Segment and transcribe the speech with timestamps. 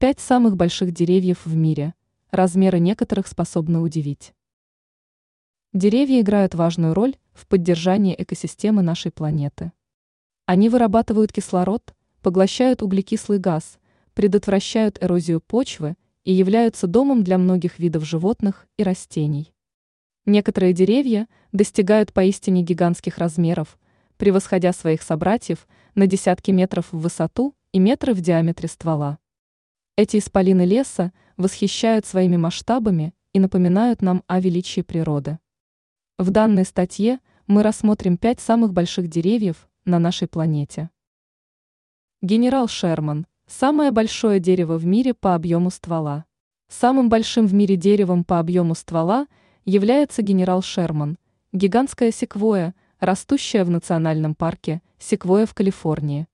[0.00, 1.92] Пять самых больших деревьев в мире.
[2.30, 4.32] Размеры некоторых способны удивить.
[5.72, 9.72] Деревья играют важную роль в поддержании экосистемы нашей планеты.
[10.46, 13.80] Они вырабатывают кислород, поглощают углекислый газ,
[14.14, 19.52] предотвращают эрозию почвы и являются домом для многих видов животных и растений.
[20.26, 23.76] Некоторые деревья достигают поистине гигантских размеров,
[24.16, 29.18] превосходя своих собратьев на десятки метров в высоту и метры в диаметре ствола.
[29.98, 35.40] Эти исполины леса восхищают своими масштабами и напоминают нам о величии природы.
[36.18, 40.90] В данной статье мы рассмотрим пять самых больших деревьев на нашей планете.
[42.22, 46.26] Генерал Шерман– самое большое дерево в мире по объему ствола.
[46.68, 49.26] Самым большим в мире деревом по объему ствола
[49.64, 51.18] является генерал Шерман,
[51.52, 56.28] гигантская секвоя, растущая в национальном парке Секвоя в Калифорнии.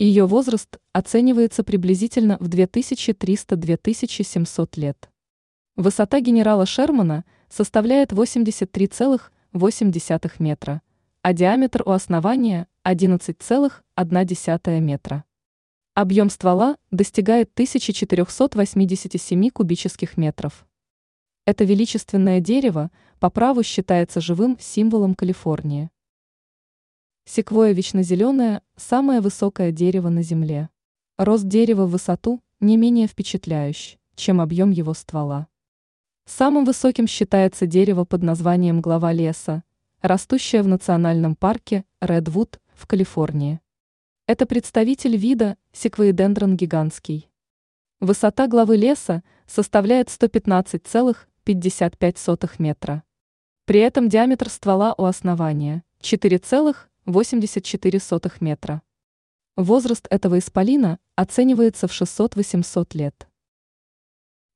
[0.00, 5.08] Ее возраст оценивается приблизительно в 2300-2700 лет.
[5.76, 10.82] Высота генерала Шермана– составляет 83,8 метра,
[11.22, 15.24] а диаметр у основания 11,1 метра.
[15.94, 20.64] Объем ствола достигает 1487 кубических метров.
[21.44, 25.90] Это величественное дерево по праву считается живым символом Калифорнии.
[27.32, 30.68] Секвоя вечнозеленая– самое высокое дерево на Земле.
[31.16, 35.46] Рост дерева в высоту не менее впечатляющий, чем объем его ствола.
[36.26, 39.62] Самым высоким считается дерево под названием глава леса,
[40.02, 43.60] растущее в национальном парке Редвуд в Калифорнии.
[44.26, 47.30] Это представитель вида секвоидендрон гигантский.
[48.00, 53.04] Высота главы леса составляет 115,55 метра.
[53.66, 55.84] При этом диаметр ствола у основания
[57.06, 58.82] 4,84 метра.
[59.56, 63.28] Возраст этого исполина оценивается в 600-800 лет.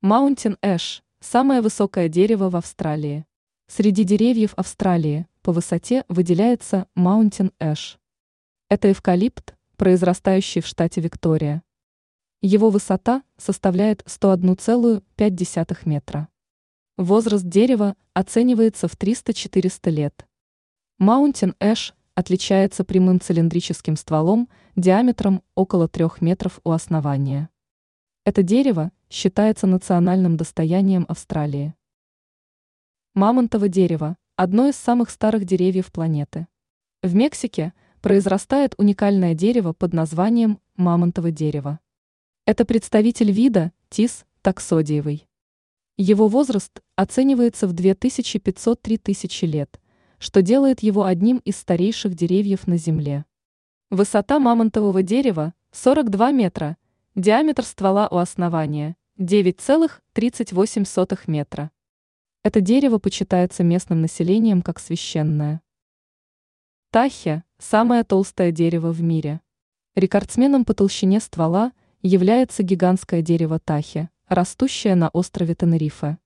[0.00, 3.24] Маунтин Эш Самое высокое дерево в Австралии.
[3.66, 7.96] Среди деревьев Австралии по высоте выделяется Mountain Ash.
[8.68, 11.62] Это эвкалипт, произрастающий в штате Виктория.
[12.42, 16.28] Его высота составляет 101,5 метра.
[16.98, 20.26] Возраст дерева оценивается в 300-400 лет.
[21.00, 27.50] Mountain Ash отличается прямым цилиндрическим стволом диаметром около 3 метров у основания.
[28.24, 31.74] Это дерево считается национальным достоянием Австралии.
[33.14, 36.46] Мамонтово дерево– одно из самых старых деревьев планеты.
[37.02, 41.80] В Мексике произрастает уникальное дерево под названием мамонтово дерево.
[42.46, 45.26] Это представитель вида тис таксодиевый.
[45.96, 49.80] Его возраст оценивается в 2500-3000 лет,
[50.24, 53.26] что делает его одним из старейших деревьев на Земле.
[53.90, 56.78] Высота мамонтового дерева– 42 метра–
[57.14, 61.70] Диаметр ствола у основания 9,38 метра.
[62.42, 65.60] Это дерево почитается местным населением как священное.
[66.90, 69.42] Тахе– самое толстое дерево в мире.
[69.94, 76.16] Рекордсменом по толщине ствола является гигантское дерево Тахе, растущее на острове Тенерифе.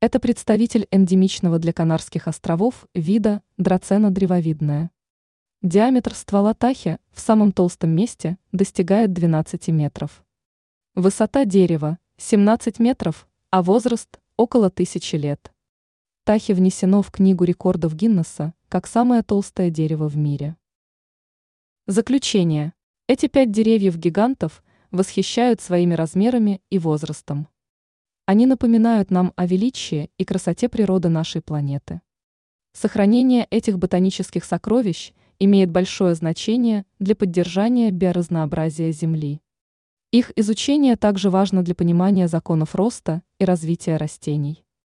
[0.00, 4.92] Это представитель эндемичного для Канарских островов вида драцена древовидная.
[5.60, 10.24] Диаметр ствола тахи в самом толстом месте достигает 12 метров.
[10.94, 15.52] Высота дерева– 17 метров, а возраст– около тысячи лет.
[16.22, 20.56] Тахи внесено в Книгу рекордов Гиннесса как самое толстое дерево в мире.
[21.88, 22.72] Заключение.
[23.08, 27.48] Эти пять деревьев-гигантов восхищают своими размерами и возрастом.
[28.28, 32.02] Они напоминают нам о величии и красоте природы нашей планеты.
[32.74, 39.40] Сохранение этих ботанических сокровищ– имеет большое значение для поддержания биоразнообразия Земли.
[40.10, 44.64] Их изучение также важно для понимания законов роста и развития растений.